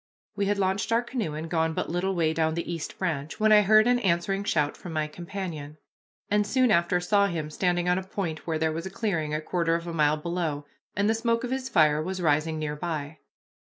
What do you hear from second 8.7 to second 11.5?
was a clearing a quarter of a mile below, and the smoke